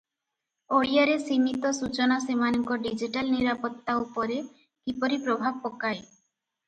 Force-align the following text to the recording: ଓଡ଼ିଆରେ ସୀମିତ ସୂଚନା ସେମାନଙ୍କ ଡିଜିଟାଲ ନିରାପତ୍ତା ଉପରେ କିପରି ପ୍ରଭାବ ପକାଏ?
ଓଡ଼ିଆରେ 0.77 1.17
ସୀମିତ 1.25 1.73
ସୂଚନା 1.81 2.17
ସେମାନଙ୍କ 2.25 2.79
ଡିଜିଟାଲ 2.87 3.31
ନିରାପତ୍ତା 3.37 3.99
ଉପରେ 4.07 4.39
କିପରି 4.55 5.21
ପ୍ରଭାବ 5.29 5.63
ପକାଏ? 5.67 6.05